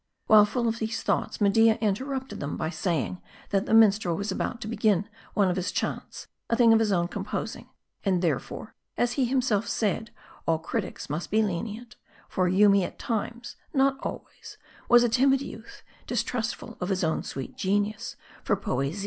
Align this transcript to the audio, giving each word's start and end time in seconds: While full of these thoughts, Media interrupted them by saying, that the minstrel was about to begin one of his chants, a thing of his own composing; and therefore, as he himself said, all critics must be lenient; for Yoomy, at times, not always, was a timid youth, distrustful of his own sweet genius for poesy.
While 0.25 0.45
full 0.45 0.67
of 0.67 0.79
these 0.79 1.03
thoughts, 1.03 1.39
Media 1.39 1.77
interrupted 1.79 2.39
them 2.39 2.57
by 2.57 2.71
saying, 2.71 3.21
that 3.51 3.67
the 3.67 3.73
minstrel 3.75 4.15
was 4.17 4.31
about 4.31 4.59
to 4.61 4.67
begin 4.67 5.07
one 5.35 5.47
of 5.47 5.55
his 5.57 5.71
chants, 5.71 6.25
a 6.49 6.55
thing 6.55 6.73
of 6.73 6.79
his 6.79 6.91
own 6.91 7.07
composing; 7.07 7.69
and 8.03 8.23
therefore, 8.23 8.73
as 8.97 9.11
he 9.11 9.25
himself 9.25 9.67
said, 9.69 10.09
all 10.47 10.57
critics 10.57 11.07
must 11.07 11.29
be 11.29 11.43
lenient; 11.43 11.97
for 12.27 12.47
Yoomy, 12.49 12.83
at 12.83 12.97
times, 12.97 13.57
not 13.75 13.99
always, 14.01 14.57
was 14.89 15.03
a 15.03 15.07
timid 15.07 15.39
youth, 15.43 15.83
distrustful 16.07 16.77
of 16.81 16.89
his 16.89 17.03
own 17.03 17.21
sweet 17.21 17.55
genius 17.55 18.15
for 18.43 18.55
poesy. 18.55 18.99